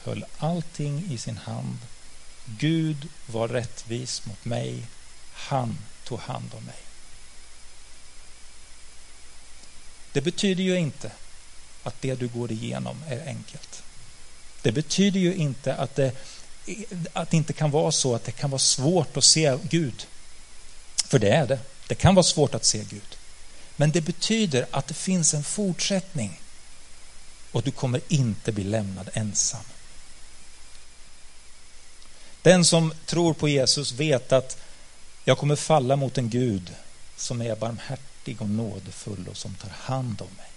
höll 0.03 0.25
allting 0.37 1.11
i 1.11 1.17
sin 1.17 1.37
hand. 1.37 1.77
Gud 2.45 3.07
var 3.25 3.47
rättvis 3.47 4.25
mot 4.25 4.45
mig. 4.45 4.83
Han 5.33 5.77
tog 6.03 6.19
hand 6.19 6.49
om 6.57 6.63
mig. 6.63 6.75
Det 10.11 10.21
betyder 10.21 10.63
ju 10.63 10.75
inte 10.75 11.11
att 11.83 12.01
det 12.01 12.15
du 12.15 12.27
går 12.27 12.51
igenom 12.51 13.03
är 13.07 13.27
enkelt. 13.27 13.83
Det 14.61 14.71
betyder 14.71 15.19
ju 15.19 15.35
inte 15.35 15.75
att 15.75 15.95
det, 15.95 16.11
att 17.13 17.29
det 17.29 17.37
inte 17.37 17.53
kan 17.53 17.71
vara 17.71 17.91
så 17.91 18.15
att 18.15 18.23
det 18.23 18.31
kan 18.31 18.49
vara 18.49 18.59
svårt 18.59 19.17
att 19.17 19.23
se 19.23 19.57
Gud. 19.63 20.07
För 21.05 21.19
det 21.19 21.29
är 21.29 21.47
det. 21.47 21.59
Det 21.87 21.95
kan 21.95 22.15
vara 22.15 22.23
svårt 22.23 22.55
att 22.55 22.65
se 22.65 22.83
Gud. 22.89 23.17
Men 23.75 23.91
det 23.91 24.01
betyder 24.01 24.65
att 24.71 24.87
det 24.87 24.93
finns 24.93 25.33
en 25.33 25.43
fortsättning 25.43 26.41
och 27.57 27.63
du 27.63 27.71
kommer 27.71 28.01
inte 28.07 28.51
bli 28.51 28.63
lämnad 28.63 29.09
ensam. 29.13 29.63
Den 32.41 32.65
som 32.65 32.93
tror 33.05 33.33
på 33.33 33.49
Jesus 33.49 33.91
vet 33.91 34.31
att 34.31 34.57
jag 35.23 35.37
kommer 35.37 35.55
falla 35.55 35.95
mot 35.95 36.17
en 36.17 36.29
Gud 36.29 36.73
som 37.15 37.41
är 37.41 37.55
barmhärtig 37.55 38.41
och 38.41 38.49
nådefull 38.49 39.27
och 39.27 39.37
som 39.37 39.55
tar 39.55 39.69
hand 39.69 40.21
om 40.21 40.27
mig. 40.37 40.49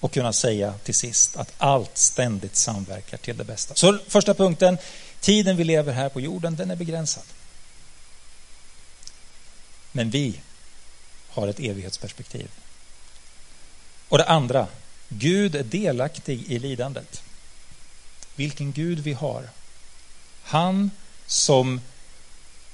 Och 0.00 0.12
kunna 0.12 0.32
säga 0.32 0.74
till 0.84 0.94
sist 0.94 1.36
att 1.36 1.52
allt 1.58 1.98
ständigt 1.98 2.56
samverkar 2.56 3.18
till 3.18 3.36
det 3.36 3.44
bästa. 3.44 3.74
Så 3.74 3.98
första 4.08 4.34
punkten, 4.34 4.78
tiden 5.20 5.56
vi 5.56 5.64
lever 5.64 5.92
här 5.92 6.08
på 6.08 6.20
jorden, 6.20 6.56
den 6.56 6.70
är 6.70 6.76
begränsad. 6.76 7.24
Men 9.92 10.10
vi 10.10 10.40
har 11.28 11.48
ett 11.48 11.60
evighetsperspektiv. 11.60 12.50
Och 14.08 14.18
det 14.18 14.24
andra, 14.24 14.66
Gud 15.08 15.54
är 15.54 15.62
delaktig 15.62 16.44
i 16.48 16.58
lidandet. 16.58 17.22
Vilken 18.36 18.72
Gud 18.72 18.98
vi 18.98 19.12
har. 19.12 19.48
Han 20.42 20.90
som, 21.26 21.80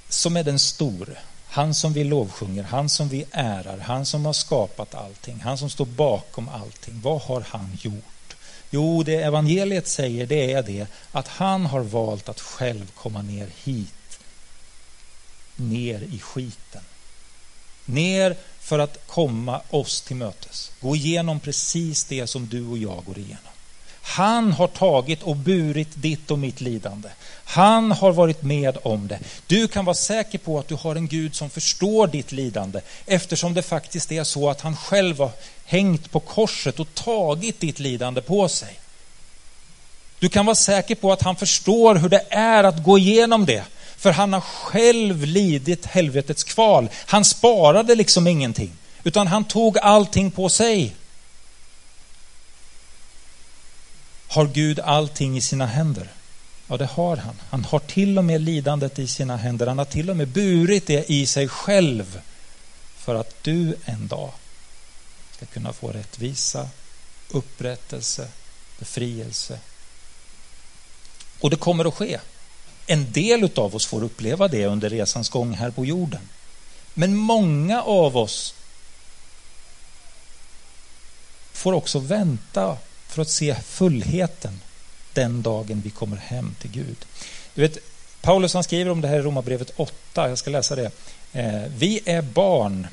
som 0.09 0.37
är 0.37 0.45
den 0.45 0.59
store, 0.59 1.17
han 1.47 1.75
som 1.75 1.93
vi 1.93 2.05
lovsjunger, 2.05 2.63
han 2.63 2.89
som 2.89 3.09
vi 3.09 3.25
ärar, 3.31 3.79
han 3.79 4.07
som 4.07 4.27
har 4.27 4.33
skapat 4.33 4.95
allting, 4.95 5.41
han 5.41 5.59
som 5.59 5.71
står 5.71 5.87
bakom 5.87 6.49
allting. 6.49 7.01
Vad 7.01 7.23
har 7.23 7.45
han 7.49 7.79
gjort? 7.81 8.37
Jo, 8.71 9.03
det 9.03 9.17
evangeliet 9.17 9.89
säger 9.89 10.27
det 10.27 10.53
är 10.53 10.63
det 10.63 10.87
att 11.13 11.29
han 11.29 11.67
har 11.67 11.81
valt 11.81 12.29
att 12.29 12.41
själv 12.41 12.91
komma 12.95 13.23
ner 13.23 13.49
hit, 13.65 14.19
ner 15.57 16.01
i 16.01 16.19
skiten. 16.19 16.83
Ner 17.85 18.37
för 18.63 18.79
att 18.79 19.07
komma 19.07 19.61
oss 19.71 20.01
till 20.01 20.17
mötes. 20.17 20.71
Gå 20.81 20.97
igenom 20.97 21.41
precis 21.41 22.05
det 22.05 22.27
som 22.27 22.47
du 22.47 22.67
och 22.67 22.79
jag 22.79 23.05
går 23.07 23.19
igenom. 23.19 23.53
Han 24.03 24.53
har 24.53 24.67
tagit 24.67 25.23
och 25.23 25.37
burit 25.37 25.89
ditt 25.95 26.31
och 26.31 26.39
mitt 26.39 26.61
lidande. 26.61 27.09
Han 27.45 27.93
har 27.93 28.13
varit 28.13 28.43
med 28.43 28.79
om 28.83 29.09
det. 29.09 29.19
Du 29.47 29.69
kan 29.69 29.85
vara 29.85 29.95
säker 29.95 30.39
på 30.39 30.59
att 30.59 30.69
du 30.69 30.75
har 30.75 30.97
en 30.97 31.09
Gud 31.09 31.35
som 31.35 31.51
förstår 31.51 32.07
ditt 32.07 32.33
lidande 32.33 32.81
eftersom 33.07 33.55
det 33.55 33.63
faktiskt 33.63 34.13
är 34.13 34.25
så 34.25 34.51
att 34.51 34.61
han 34.61 34.77
själv 34.77 35.19
har 35.19 35.31
hängt 35.65 36.11
på 36.11 36.21
korset 36.21 36.81
och 36.81 36.95
tagit 36.95 37.61
ditt 37.61 37.79
lidande 37.79 38.21
på 38.21 38.49
sig. 38.49 38.79
Du 40.19 40.29
kan 40.29 40.47
vara 40.47 40.57
säker 40.57 40.95
på 40.95 41.13
att 41.13 41.23
han 41.23 41.37
förstår 41.37 41.95
hur 41.95 42.09
det 42.09 42.25
är 42.31 42.65
att 42.65 42.83
gå 42.83 42.99
igenom 42.99 43.47
det. 43.47 43.65
För 44.03 44.13
han 44.13 44.33
har 44.33 44.41
själv 44.41 45.25
lidit 45.25 45.87
helvetets 45.87 46.45
kval. 46.45 46.89
Han 47.07 47.25
sparade 47.25 47.95
liksom 47.95 48.27
ingenting, 48.27 48.73
utan 49.05 49.27
han 49.27 49.45
tog 49.45 49.79
allting 49.79 50.31
på 50.31 50.49
sig. 50.49 50.95
Har 54.29 54.47
Gud 54.47 54.81
allting 54.81 55.37
i 55.37 55.41
sina 55.41 55.67
händer? 55.67 56.09
Ja, 56.69 56.77
det 56.77 56.87
har 56.87 57.17
han. 57.17 57.35
Han 57.51 57.65
har 57.65 57.79
till 57.79 58.19
och 58.19 58.25
med 58.25 58.41
lidandet 58.41 58.99
i 58.99 59.07
sina 59.07 59.37
händer. 59.37 59.67
Han 59.67 59.79
har 59.79 59.85
till 59.85 60.11
och 60.11 60.17
med 60.17 60.29
burit 60.29 60.87
det 60.87 61.11
i 61.11 61.27
sig 61.27 61.49
själv 61.49 62.21
för 62.97 63.15
att 63.15 63.43
du 63.43 63.77
en 63.85 64.07
dag 64.07 64.31
ska 65.37 65.47
kunna 65.47 65.73
få 65.73 65.89
rättvisa, 65.89 66.69
upprättelse, 67.31 68.29
befrielse. 68.79 69.59
Och 71.41 71.51
det 71.51 71.57
kommer 71.57 71.85
att 71.85 71.95
ske. 71.95 72.21
En 72.93 73.13
del 73.13 73.51
av 73.55 73.77
oss 73.77 73.87
får 73.87 74.05
uppleva 74.05 74.49
det 74.49 74.67
under 74.67 74.91
resans 74.91 75.29
gång 75.29 75.55
här 75.55 75.71
på 75.71 75.85
jorden. 75.85 76.21
Men 76.95 77.17
många 77.17 77.83
av 77.83 78.17
oss 78.17 78.55
får 81.53 81.73
också 81.73 81.99
vänta 81.99 82.77
för 83.09 83.23
att 83.23 83.29
se 83.29 83.55
fullheten 83.55 84.61
den 85.13 85.43
dagen 85.43 85.81
vi 85.85 85.91
kommer 85.91 86.17
hem 86.17 86.55
till 86.61 86.71
Gud. 86.71 86.97
Du 87.55 87.63
vet, 87.63 87.79
Paulus 88.21 88.55
han 88.55 88.65
skriver 88.65 88.91
om 88.91 89.01
det 89.01 89.09
här 89.09 89.19
i 89.19 89.23
Romarbrevet 89.23 89.73
8, 89.77 90.29
jag 90.29 90.39
ska 90.39 90.51
läsa 90.51 90.77
det. 90.77 90.91
Eh, 91.33 91.63
vi 91.77 92.01
är 92.05 92.23
barn. 92.23 92.87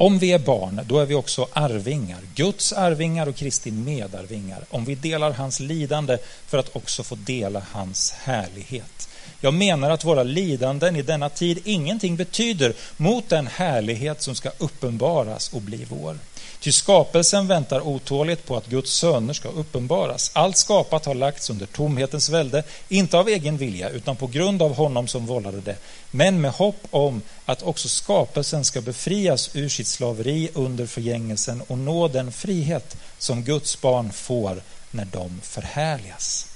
Om 0.00 0.18
vi 0.18 0.32
är 0.32 0.38
barn, 0.38 0.80
då 0.86 0.98
är 0.98 1.06
vi 1.06 1.14
också 1.14 1.48
arvingar. 1.52 2.18
Guds 2.34 2.72
arvingar 2.72 3.26
och 3.26 3.36
Kristi 3.36 3.70
medarvingar. 3.70 4.64
Om 4.70 4.84
vi 4.84 4.94
delar 4.94 5.30
hans 5.30 5.60
lidande 5.60 6.18
för 6.46 6.58
att 6.58 6.76
också 6.76 7.02
få 7.02 7.14
dela 7.14 7.62
hans 7.72 8.12
härlighet. 8.12 9.08
Jag 9.40 9.54
menar 9.54 9.90
att 9.90 10.04
våra 10.04 10.22
lidanden 10.22 10.96
i 10.96 11.02
denna 11.02 11.28
tid 11.28 11.58
ingenting 11.64 12.16
betyder 12.16 12.72
mot 12.96 13.28
den 13.28 13.46
härlighet 13.46 14.22
som 14.22 14.34
ska 14.34 14.50
uppenbaras 14.58 15.48
och 15.52 15.62
bli 15.62 15.86
vår. 15.88 16.18
Ty 16.60 16.72
skapelsen 16.72 17.46
väntar 17.46 17.80
otåligt 17.80 18.46
på 18.46 18.56
att 18.56 18.66
Guds 18.66 18.92
söner 18.92 19.34
ska 19.34 19.48
uppenbaras. 19.48 20.30
Allt 20.34 20.56
skapat 20.56 21.06
har 21.06 21.14
lagts 21.14 21.50
under 21.50 21.66
tomhetens 21.66 22.28
välde, 22.28 22.62
inte 22.88 23.18
av 23.18 23.28
egen 23.28 23.56
vilja, 23.56 23.88
utan 23.88 24.16
på 24.16 24.26
grund 24.26 24.62
av 24.62 24.74
honom 24.74 25.08
som 25.08 25.26
vållade 25.26 25.60
det, 25.60 25.76
men 26.10 26.40
med 26.40 26.52
hopp 26.52 26.80
om 26.90 27.22
att 27.44 27.62
också 27.62 27.88
skapelsen 27.88 28.64
ska 28.64 28.80
befrias 28.80 29.50
ur 29.52 29.68
sitt 29.68 29.86
slaveri 29.86 30.50
under 30.54 30.86
förgängelsen 30.86 31.62
och 31.66 31.78
nå 31.78 32.08
den 32.08 32.32
frihet 32.32 32.96
som 33.18 33.42
Guds 33.42 33.80
barn 33.80 34.12
får 34.12 34.62
när 34.90 35.04
de 35.04 35.40
förhärligas. 35.42 36.46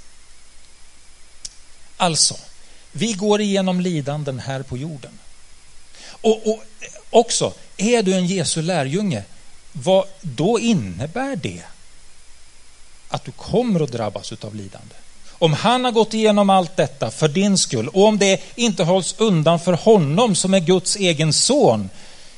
Alltså, 1.97 2.37
vi 2.93 3.13
går 3.13 3.41
igenom 3.41 3.81
lidanden 3.81 4.39
här 4.39 4.63
på 4.63 4.77
jorden. 4.77 5.19
Och, 6.05 6.47
och 6.47 6.63
också, 7.11 7.53
är 7.77 8.03
du 8.03 8.15
en 8.15 8.27
Jesu 8.27 8.63
lärjunge, 8.63 9.25
vad, 9.73 10.07
då 10.21 10.59
innebär 10.59 11.37
det 11.37 11.63
att 13.09 13.25
du 13.25 13.33
kommer 13.33 13.81
att 13.81 13.93
drabbas 13.93 14.33
av 14.33 14.55
lidande. 14.55 14.95
Om 15.31 15.53
han 15.53 15.85
har 15.85 15.93
gått 15.93 16.15
igenom 16.15 16.51
allt 16.51 16.77
detta 16.77 17.11
för 17.11 17.29
din 17.29 17.59
skull 17.59 17.89
och 17.89 18.05
om 18.05 18.19
det 18.19 18.41
inte 18.55 18.85
hålls 18.85 19.15
undan 19.19 19.61
för 19.61 19.73
honom 19.73 20.35
som 20.35 20.55
är 20.55 20.61
Guds 20.61 20.97
egen 20.97 21.33
son, 21.33 21.91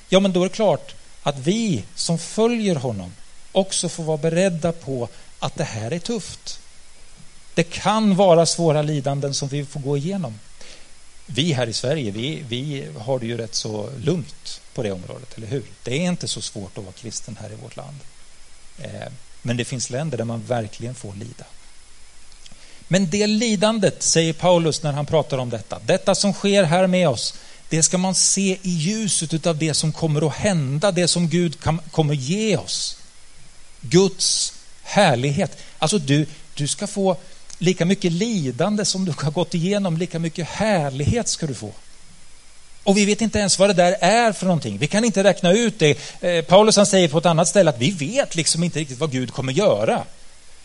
ja 0.08 0.20
men 0.20 0.32
då 0.32 0.44
är 0.44 0.48
det 0.48 0.54
klart 0.54 0.94
att 1.22 1.38
vi 1.38 1.84
som 1.94 2.18
följer 2.18 2.74
honom 2.74 3.12
också 3.52 3.88
får 3.88 4.04
vara 4.04 4.16
beredda 4.16 4.72
på 4.72 5.08
att 5.38 5.56
det 5.56 5.64
här 5.64 5.90
är 5.90 5.98
tufft. 5.98 6.60
Det 7.54 7.62
kan 7.62 8.16
vara 8.16 8.46
svåra 8.46 8.82
lidanden 8.82 9.34
som 9.34 9.48
vi 9.48 9.64
får 9.66 9.80
gå 9.80 9.96
igenom. 9.96 10.38
Vi 11.26 11.52
här 11.52 11.66
i 11.66 11.72
Sverige, 11.72 12.10
vi, 12.10 12.44
vi 12.48 12.88
har 12.98 13.18
det 13.18 13.26
ju 13.26 13.36
rätt 13.36 13.54
så 13.54 13.90
lugnt 14.04 14.60
på 14.74 14.82
det 14.82 14.92
området, 14.92 15.34
eller 15.36 15.46
hur? 15.46 15.62
Det 15.82 15.92
är 15.92 16.08
inte 16.08 16.28
så 16.28 16.40
svårt 16.40 16.78
att 16.78 16.84
vara 16.84 16.92
kristen 16.92 17.38
här 17.40 17.52
i 17.52 17.54
vårt 17.54 17.76
land. 17.76 17.96
Eh, 18.78 19.12
men 19.42 19.56
det 19.56 19.64
finns 19.64 19.90
länder 19.90 20.18
där 20.18 20.24
man 20.24 20.42
verkligen 20.42 20.94
får 20.94 21.14
lida. 21.14 21.44
Men 22.88 23.10
det 23.10 23.26
lidandet, 23.26 24.02
säger 24.02 24.32
Paulus 24.32 24.82
när 24.82 24.92
han 24.92 25.06
pratar 25.06 25.38
om 25.38 25.50
detta, 25.50 25.78
detta 25.86 26.14
som 26.14 26.32
sker 26.32 26.64
här 26.64 26.86
med 26.86 27.08
oss, 27.08 27.34
det 27.68 27.82
ska 27.82 27.98
man 27.98 28.14
se 28.14 28.58
i 28.62 28.70
ljuset 28.70 29.46
av 29.46 29.58
det 29.58 29.74
som 29.74 29.92
kommer 29.92 30.26
att 30.26 30.34
hända, 30.34 30.92
det 30.92 31.08
som 31.08 31.28
Gud 31.28 31.58
kommer 31.90 32.14
ge 32.14 32.56
oss. 32.56 32.96
Guds 33.80 34.52
härlighet. 34.82 35.58
Alltså 35.78 35.98
du, 35.98 36.26
du 36.54 36.68
ska 36.68 36.86
få 36.86 37.16
lika 37.58 37.84
mycket 37.84 38.12
lidande 38.12 38.84
som 38.84 39.04
du 39.04 39.14
har 39.18 39.30
gått 39.30 39.54
igenom, 39.54 39.96
lika 39.96 40.18
mycket 40.18 40.48
härlighet 40.48 41.28
ska 41.28 41.46
du 41.46 41.54
få. 41.54 41.72
Och 42.84 42.96
vi 42.96 43.04
vet 43.04 43.20
inte 43.20 43.38
ens 43.38 43.58
vad 43.58 43.70
det 43.70 43.74
där 43.74 43.96
är 44.00 44.32
för 44.32 44.46
någonting. 44.46 44.78
Vi 44.78 44.86
kan 44.86 45.04
inte 45.04 45.24
räkna 45.24 45.52
ut 45.52 45.78
det. 45.78 45.98
Eh, 46.20 46.44
Paulus 46.44 46.76
han 46.76 46.86
säger 46.86 47.08
på 47.08 47.18
ett 47.18 47.26
annat 47.26 47.48
ställe 47.48 47.70
att 47.70 47.78
vi 47.78 47.90
vet 47.90 48.36
liksom 48.36 48.64
inte 48.64 48.78
riktigt 48.78 48.98
vad 48.98 49.12
Gud 49.12 49.32
kommer 49.32 49.52
göra. 49.52 50.02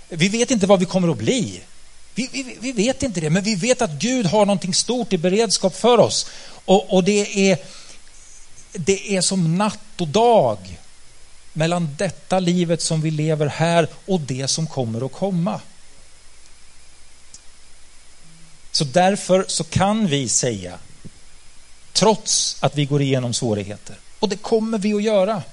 Vi 0.09 0.29
vet 0.29 0.51
inte 0.51 0.67
vad 0.67 0.79
vi 0.79 0.85
kommer 0.85 1.11
att 1.11 1.17
bli. 1.17 1.61
Vi, 2.15 2.29
vi, 2.31 2.57
vi 2.59 2.71
vet 2.71 3.03
inte 3.03 3.21
det, 3.21 3.29
men 3.29 3.43
vi 3.43 3.55
vet 3.55 3.81
att 3.81 3.91
Gud 3.91 4.25
har 4.25 4.45
någonting 4.45 4.73
stort 4.73 5.13
i 5.13 5.17
beredskap 5.17 5.75
för 5.75 5.97
oss. 5.97 6.29
Och, 6.65 6.93
och 6.93 7.03
det, 7.03 7.49
är, 7.51 7.57
det 8.73 9.15
är 9.15 9.21
som 9.21 9.57
natt 9.57 10.01
och 10.01 10.07
dag 10.07 10.57
mellan 11.53 11.95
detta 11.97 12.39
livet 12.39 12.81
som 12.81 13.01
vi 13.01 13.11
lever 13.11 13.45
här 13.45 13.87
och 14.05 14.19
det 14.21 14.47
som 14.47 14.67
kommer 14.67 15.05
att 15.05 15.11
komma. 15.11 15.61
Så 18.71 18.83
därför 18.83 19.45
så 19.47 19.63
kan 19.63 20.07
vi 20.07 20.29
säga 20.29 20.77
trots 21.93 22.57
att 22.59 22.75
vi 22.75 22.85
går 22.85 23.01
igenom 23.01 23.33
svårigheter. 23.33 23.95
Och 24.19 24.29
det 24.29 24.37
kommer 24.37 24.77
vi 24.77 24.93
att 24.93 25.03
göra. 25.03 25.43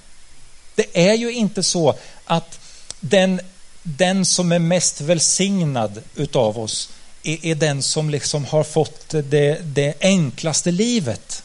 Det 0.75 1.09
är 1.09 1.15
ju 1.15 1.33
inte 1.33 1.63
så 1.63 1.95
att 2.25 2.61
den, 3.01 3.41
den 3.83 4.25
som 4.25 4.53
är 4.53 4.59
mest 4.59 5.01
välsignad 5.01 6.03
utav 6.15 6.59
oss 6.59 6.91
är, 7.23 7.47
är 7.47 7.55
den 7.55 7.83
som 7.83 8.11
liksom 8.11 8.45
har 8.45 8.65
fått 8.65 9.09
det, 9.09 9.61
det 9.63 9.95
enklaste 10.01 10.71
livet. 10.71 11.43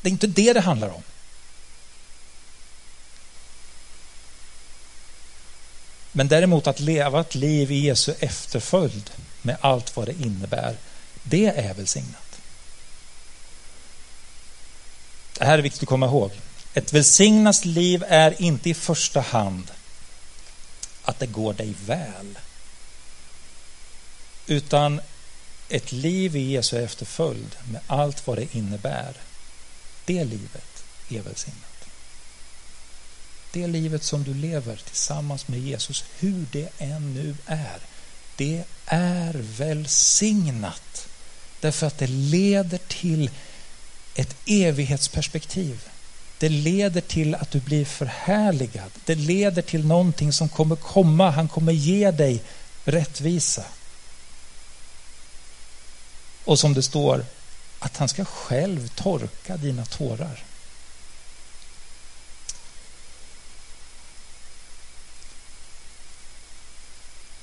Det 0.00 0.08
är 0.08 0.12
inte 0.12 0.26
det 0.26 0.52
det 0.52 0.60
handlar 0.60 0.88
om. 0.88 1.02
Men 6.12 6.28
däremot 6.28 6.66
att 6.66 6.80
leva 6.80 7.20
ett 7.20 7.34
liv 7.34 7.72
i 7.72 7.78
Jesu 7.78 8.14
efterföljd 8.20 9.10
med 9.42 9.56
allt 9.60 9.96
vad 9.96 10.06
det 10.06 10.22
innebär, 10.22 10.76
det 11.22 11.46
är 11.46 11.74
välsignat. 11.74 12.31
Det 15.42 15.46
här 15.46 15.58
är 15.58 15.62
viktigt 15.62 15.82
att 15.82 15.88
komma 15.88 16.06
ihåg. 16.06 16.30
Ett 16.74 16.92
välsignat 16.92 17.64
liv 17.64 18.04
är 18.08 18.42
inte 18.42 18.70
i 18.70 18.74
första 18.74 19.20
hand 19.20 19.70
att 21.02 21.18
det 21.18 21.26
går 21.26 21.54
dig 21.54 21.74
väl. 21.86 22.38
Utan 24.46 25.00
ett 25.68 25.92
liv 25.92 26.36
i 26.36 26.52
Jesu 26.52 26.84
efterföljd 26.84 27.56
med 27.64 27.80
allt 27.86 28.26
vad 28.26 28.38
det 28.38 28.54
innebär. 28.54 29.14
Det 30.04 30.24
livet 30.24 30.84
är 31.08 31.20
välsignat. 31.20 31.86
Det 33.52 33.66
livet 33.66 34.02
som 34.02 34.24
du 34.24 34.34
lever 34.34 34.76
tillsammans 34.76 35.48
med 35.48 35.60
Jesus, 35.60 36.04
hur 36.18 36.46
det 36.52 36.68
än 36.78 37.14
nu 37.14 37.36
är, 37.46 37.78
det 38.36 38.64
är 38.86 39.34
välsignat. 39.34 41.08
Därför 41.60 41.86
att 41.86 41.98
det 41.98 42.06
leder 42.06 42.78
till 42.78 43.30
ett 44.14 44.36
evighetsperspektiv. 44.46 45.88
Det 46.38 46.48
leder 46.48 47.00
till 47.00 47.34
att 47.34 47.50
du 47.50 47.60
blir 47.60 47.84
förhärligad. 47.84 48.90
Det 49.04 49.14
leder 49.14 49.62
till 49.62 49.86
någonting 49.86 50.32
som 50.32 50.48
kommer 50.48 50.76
komma. 50.76 51.30
Han 51.30 51.48
kommer 51.48 51.72
ge 51.72 52.10
dig 52.10 52.42
rättvisa. 52.84 53.64
Och 56.44 56.58
som 56.58 56.74
det 56.74 56.82
står, 56.82 57.24
att 57.78 57.96
han 57.96 58.08
ska 58.08 58.24
själv 58.24 58.88
torka 58.88 59.56
dina 59.56 59.84
tårar. 59.84 60.44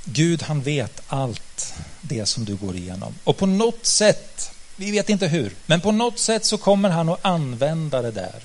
Gud 0.04 0.42
han 0.42 0.62
vet 0.62 1.02
allt 1.08 1.74
det 2.02 2.26
som 2.26 2.46
du 2.46 2.56
går 2.56 2.76
igenom. 2.76 3.16
Och 3.24 3.38
på 3.38 3.46
något 3.46 3.86
sätt, 3.86 4.52
vi 4.80 4.92
vet 4.92 5.10
inte 5.10 5.28
hur, 5.28 5.56
men 5.66 5.82
på 5.82 5.92
något 5.92 6.20
sätt 6.20 6.46
så 6.46 6.58
kommer 6.58 6.90
han 6.90 7.10
att 7.10 7.26
använda 7.26 8.02
det 8.02 8.12
där. 8.12 8.42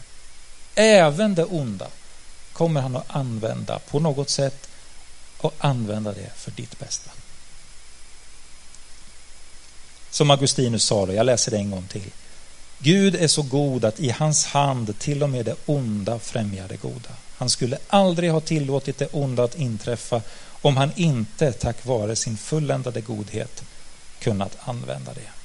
Även 0.74 1.34
det 1.34 1.44
onda 1.44 1.86
kommer 2.52 2.80
han 2.80 2.96
att 2.96 3.06
använda 3.08 3.78
på 3.78 4.00
något 4.00 4.30
sätt 4.30 4.68
och 5.38 5.54
använda 5.58 6.12
det 6.12 6.30
för 6.36 6.50
ditt 6.50 6.78
bästa. 6.78 7.10
Som 10.10 10.30
Augustinus 10.30 10.84
sa, 10.84 11.12
jag 11.12 11.26
läser 11.26 11.50
det 11.50 11.56
en 11.56 11.70
gång 11.70 11.86
till. 11.86 12.10
Gud 12.78 13.14
är 13.14 13.28
så 13.28 13.42
god 13.42 13.84
att 13.84 14.00
i 14.00 14.10
hans 14.10 14.46
hand 14.46 14.98
till 14.98 15.22
och 15.22 15.30
med 15.30 15.44
det 15.44 15.56
onda 15.66 16.18
främjar 16.18 16.68
det 16.68 16.76
goda. 16.76 17.10
Han 17.36 17.50
skulle 17.50 17.78
aldrig 17.88 18.30
ha 18.30 18.40
tillåtit 18.40 18.98
det 18.98 19.08
onda 19.12 19.44
att 19.44 19.58
inträffa 19.58 20.22
om 20.46 20.76
han 20.76 20.92
inte 20.96 21.52
tack 21.52 21.84
vare 21.84 22.16
sin 22.16 22.36
fulländade 22.36 23.00
godhet 23.00 23.62
kunnat 24.18 24.56
använda 24.60 25.14
det. 25.14 25.43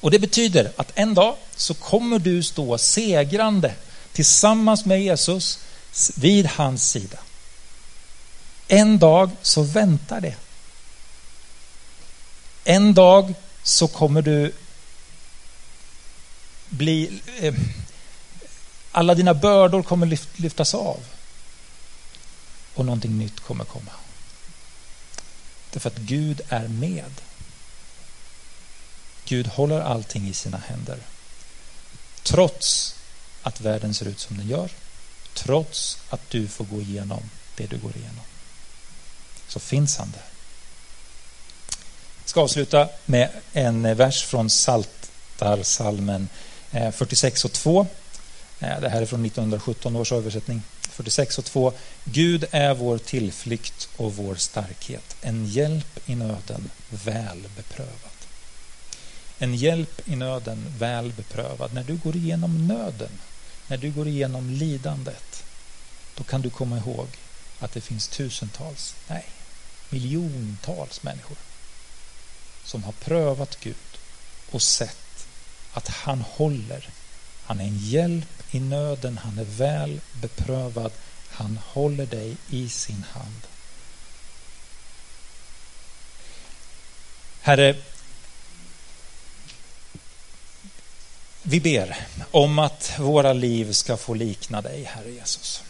Och 0.00 0.10
Det 0.10 0.18
betyder 0.18 0.72
att 0.76 0.92
en 0.94 1.14
dag 1.14 1.36
så 1.56 1.74
kommer 1.74 2.18
du 2.18 2.42
stå 2.42 2.78
segrande 2.78 3.74
tillsammans 4.12 4.84
med 4.84 5.02
Jesus 5.02 5.58
vid 6.14 6.46
hans 6.46 6.90
sida. 6.90 7.18
En 8.68 8.98
dag 8.98 9.30
så 9.42 9.62
väntar 9.62 10.20
det. 10.20 10.36
En 12.64 12.94
dag 12.94 13.34
så 13.62 13.88
kommer 13.88 14.22
du 14.22 14.52
bli... 16.68 17.20
Eh, 17.40 17.54
alla 18.92 19.14
dina 19.14 19.34
bördor 19.34 19.82
kommer 19.82 20.18
lyftas 20.36 20.74
av 20.74 21.00
och 22.74 22.84
någonting 22.84 23.18
nytt 23.18 23.40
kommer 23.40 23.64
komma. 23.64 23.90
Därför 25.70 25.90
att 25.90 25.98
Gud 25.98 26.40
är 26.48 26.68
med. 26.68 27.12
Gud 29.28 29.46
håller 29.46 29.80
allting 29.80 30.28
i 30.28 30.34
sina 30.34 30.58
händer. 30.58 30.98
Trots 32.22 32.94
att 33.42 33.60
världen 33.60 33.94
ser 33.94 34.06
ut 34.06 34.20
som 34.20 34.36
den 34.36 34.48
gör, 34.48 34.70
trots 35.34 35.98
att 36.10 36.30
du 36.30 36.48
får 36.48 36.64
gå 36.64 36.80
igenom 36.80 37.30
det 37.56 37.66
du 37.66 37.78
går 37.78 37.96
igenom, 37.96 38.24
så 39.48 39.60
finns 39.60 39.96
han 39.96 40.10
där. 40.10 40.22
Jag 42.20 42.30
ska 42.30 42.40
avsluta 42.40 42.88
med 43.06 43.30
en 43.52 43.96
vers 43.96 44.24
från 44.24 44.50
Saltarsalmen 44.50 46.28
eh, 46.72 46.90
46 46.90 47.44
och 47.44 47.52
2. 47.52 47.86
Eh, 48.60 48.80
det 48.80 48.88
här 48.88 49.02
är 49.02 49.06
från 49.06 49.24
1917 49.26 49.96
års 49.96 50.12
översättning. 50.12 50.62
46 50.80 51.38
och 51.38 51.44
2. 51.44 51.72
Gud 52.04 52.44
är 52.50 52.74
vår 52.74 52.98
tillflykt 52.98 53.88
och 53.96 54.16
vår 54.16 54.34
starkhet, 54.34 55.16
en 55.20 55.46
hjälp 55.46 56.00
i 56.08 56.14
nöden 56.14 56.70
väl 56.90 57.48
beprövad. 57.56 58.17
En 59.38 59.54
hjälp 59.54 60.08
i 60.08 60.16
nöden 60.16 60.74
väl 60.78 61.12
beprövad. 61.12 61.74
När 61.74 61.84
du 61.84 61.96
går 61.96 62.16
igenom 62.16 62.66
nöden, 62.66 63.10
när 63.66 63.76
du 63.76 63.90
går 63.90 64.08
igenom 64.08 64.50
lidandet, 64.50 65.44
då 66.14 66.24
kan 66.24 66.42
du 66.42 66.50
komma 66.50 66.78
ihåg 66.78 67.08
att 67.58 67.72
det 67.72 67.80
finns 67.80 68.08
tusentals, 68.08 68.94
nej, 69.08 69.24
miljontals 69.90 71.02
människor 71.02 71.36
som 72.64 72.84
har 72.84 72.92
prövat 72.92 73.58
Gud 73.60 73.76
och 74.50 74.62
sett 74.62 75.26
att 75.72 75.88
han 75.88 76.20
håller. 76.20 76.88
Han 77.44 77.60
är 77.60 77.64
en 77.64 77.78
hjälp 77.78 78.54
i 78.54 78.60
nöden, 78.60 79.18
han 79.18 79.38
är 79.38 79.44
väl 79.44 80.00
beprövad, 80.12 80.92
han 81.30 81.58
håller 81.64 82.06
dig 82.06 82.36
i 82.50 82.68
sin 82.68 83.04
hand. 83.12 83.46
Herre, 87.40 87.76
vi 91.50 91.60
ber 91.60 91.96
om 92.30 92.58
att 92.58 92.92
våra 92.98 93.32
liv 93.32 93.72
ska 93.72 93.96
få 93.96 94.14
likna 94.14 94.62
dig, 94.62 94.82
Herre 94.84 95.10
Jesus. 95.10 95.62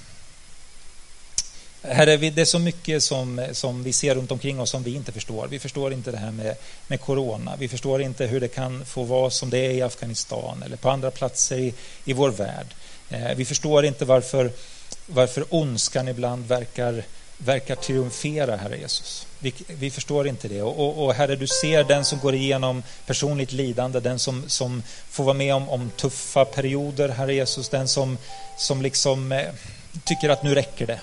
Herre, 1.83 2.17
det 2.17 2.41
är 2.41 2.45
så 2.45 2.59
mycket 2.59 3.03
som, 3.03 3.47
som 3.53 3.83
vi 3.83 3.93
ser 3.93 4.15
runt 4.15 4.33
omkring 4.33 4.61
oss 4.61 4.71
som 4.71 4.83
vi 4.83 4.95
inte 4.95 5.13
förstår. 5.13 5.49
Vi 5.49 5.59
förstår 5.59 5.93
inte 5.93 6.11
det 6.11 6.19
här 6.19 6.31
med, 6.31 6.55
med 6.87 7.01
corona. 7.01 7.57
Vi 7.59 7.69
förstår 7.69 8.03
inte 8.03 8.27
hur 8.27 8.41
det 8.41 8.49
kan 8.49 8.85
få 8.85 9.03
vara 9.03 9.31
som 9.31 9.51
det 9.51 9.59
är 9.59 9.71
i 9.71 9.83
Afghanistan 9.83 10.63
eller 10.63 10.77
på 10.77 10.91
andra 10.91 11.11
platser 11.11 11.59
i, 11.59 11.75
i 12.05 12.13
vår 12.13 12.31
värld. 12.31 12.67
Eh, 13.11 13.35
vi 13.37 13.45
förstår 13.45 13.85
inte 13.85 14.05
varför, 14.05 14.51
varför 15.07 15.45
ondskan 15.51 16.09
ibland 16.09 16.47
verkar, 16.47 17.05
verkar 17.39 17.75
triumfera, 17.75 18.57
Herre 18.57 18.79
Jesus. 18.79 19.27
Vi, 19.39 19.55
vi 19.67 19.91
förstår 19.91 20.29
inte 20.29 20.49
det. 20.49 20.63
Och, 20.63 20.79
och, 20.79 21.05
och, 21.05 21.15
Herre, 21.15 21.37
du 21.37 21.47
ser 21.47 21.85
den 21.85 22.05
som 22.05 22.19
går 22.19 22.35
igenom 22.35 22.83
personligt 23.07 23.53
lidande, 23.53 24.01
den 24.01 24.19
som, 24.19 24.49
som 24.49 24.83
får 25.11 25.25
vara 25.25 25.35
med 25.35 25.55
om, 25.55 25.69
om 25.69 25.91
tuffa 25.97 26.45
perioder, 26.45 27.09
Herre 27.09 27.35
Jesus, 27.35 27.69
den 27.69 27.89
som, 27.89 28.19
som 28.57 28.83
liksom 28.83 29.33
eh, 29.33 29.47
tycker 30.05 30.29
att 30.29 30.43
nu 30.43 30.55
räcker 30.55 30.87
det. 30.87 31.01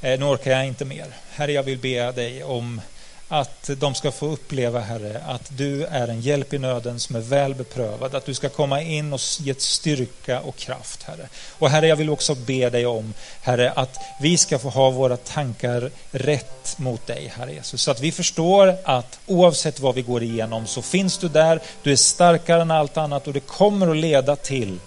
Eh, 0.00 0.18
nu 0.18 0.24
orkar 0.24 0.50
jag 0.50 0.66
inte 0.66 0.84
mer. 0.84 1.06
Herre, 1.30 1.52
jag 1.52 1.62
vill 1.62 1.78
be 1.78 2.12
dig 2.12 2.44
om 2.44 2.80
att 3.28 3.70
de 3.76 3.94
ska 3.94 4.10
få 4.12 4.26
uppleva, 4.26 4.80
Herre, 4.80 5.22
att 5.26 5.50
du 5.56 5.84
är 5.84 6.08
en 6.08 6.20
hjälp 6.20 6.52
i 6.52 6.58
nöden 6.58 7.00
som 7.00 7.16
är 7.16 7.20
väl 7.20 7.54
beprövad, 7.54 8.14
att 8.14 8.26
du 8.26 8.34
ska 8.34 8.48
komma 8.48 8.82
in 8.82 9.12
och 9.12 9.20
ge 9.38 9.54
styrka 9.58 10.40
och 10.40 10.56
kraft, 10.56 11.02
Herre. 11.02 11.28
Och 11.50 11.70
Herre, 11.70 11.86
jag 11.86 11.96
vill 11.96 12.10
också 12.10 12.34
be 12.34 12.70
dig 12.70 12.86
om, 12.86 13.14
Herre, 13.42 13.70
att 13.70 13.96
vi 14.20 14.38
ska 14.38 14.58
få 14.58 14.68
ha 14.68 14.90
våra 14.90 15.16
tankar 15.16 15.90
rätt 16.10 16.78
mot 16.78 17.06
dig, 17.06 17.32
Herre 17.36 17.52
Jesus. 17.52 17.82
Så 17.82 17.90
att 17.90 18.00
vi 18.00 18.12
förstår 18.12 18.76
att 18.84 19.18
oavsett 19.26 19.80
vad 19.80 19.94
vi 19.94 20.02
går 20.02 20.22
igenom 20.22 20.66
så 20.66 20.82
finns 20.82 21.18
du 21.18 21.28
där, 21.28 21.60
du 21.82 21.92
är 21.92 21.96
starkare 21.96 22.62
än 22.62 22.70
allt 22.70 22.96
annat 22.96 23.26
och 23.26 23.32
det 23.32 23.40
kommer 23.40 23.88
att 23.88 23.96
leda 23.96 24.36
till, 24.36 24.78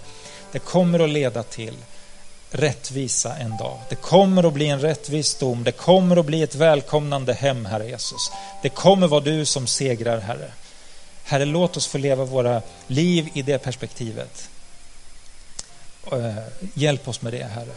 det 0.52 0.60
kommer 0.60 1.00
att 1.00 1.10
leda 1.10 1.44
till 1.44 1.76
rättvisa 2.52 3.36
en 3.36 3.58
dag. 3.58 3.78
Det 3.90 3.96
kommer 3.96 4.44
att 4.44 4.54
bli 4.54 4.68
en 4.68 4.80
rättvis 4.80 5.36
dom. 5.36 5.64
Det 5.64 5.72
kommer 5.72 6.18
att 6.18 6.26
bli 6.26 6.44
ett 6.44 6.56
välkomnande 6.56 7.34
hem, 7.34 7.66
Herre 7.66 7.90
Jesus. 7.90 8.32
Det 8.62 8.70
kommer 8.70 9.08
vara 9.08 9.22
du 9.22 9.46
som 9.46 9.68
segrar, 9.68 10.20
Herre. 10.20 10.52
Herre, 11.24 11.46
låt 11.46 11.78
oss 11.78 11.88
få 11.88 11.98
leva 11.98 12.26
våra 12.26 12.62
liv 12.88 13.30
i 13.34 13.42
det 13.42 13.58
perspektivet. 13.58 14.50
Eh, 16.12 16.36
hjälp 16.74 17.08
oss 17.08 17.22
med 17.22 17.34
det, 17.34 17.44
Herre. 17.44 17.74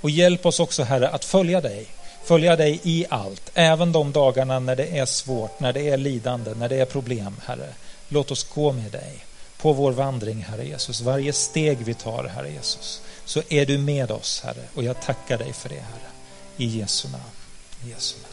Och 0.00 0.10
hjälp 0.10 0.46
oss 0.46 0.60
också, 0.60 0.82
Herre, 0.82 1.08
att 1.08 1.24
följa 1.24 1.60
dig. 1.60 1.86
Följa 2.24 2.56
dig 2.56 2.80
i 2.82 3.06
allt, 3.10 3.50
även 3.54 3.92
de 3.92 4.12
dagarna 4.12 4.58
när 4.58 4.76
det 4.76 4.98
är 4.98 5.06
svårt, 5.06 5.60
när 5.60 5.72
det 5.72 5.88
är 5.88 5.96
lidande, 5.96 6.54
när 6.54 6.68
det 6.68 6.76
är 6.76 6.84
problem, 6.84 7.36
Herre. 7.46 7.68
Låt 8.08 8.30
oss 8.30 8.44
gå 8.54 8.72
med 8.72 8.92
dig 8.92 9.24
på 9.56 9.72
vår 9.72 9.92
vandring, 9.92 10.42
Herre 10.42 10.66
Jesus. 10.66 11.00
Varje 11.00 11.32
steg 11.32 11.78
vi 11.78 11.94
tar, 11.94 12.24
Herre 12.24 12.50
Jesus 12.50 13.02
så 13.26 13.42
är 13.48 13.66
du 13.66 13.78
med 13.78 14.10
oss, 14.10 14.40
Herre. 14.44 14.68
Och 14.74 14.84
jag 14.84 15.02
tackar 15.02 15.38
dig 15.38 15.52
för 15.52 15.68
det, 15.68 15.74
Herre. 15.80 16.10
I 16.56 16.78
Jesu 16.78 17.08
namn. 17.08 17.24
I 17.84 17.88
Jesu 17.88 18.16
namn. 18.22 18.25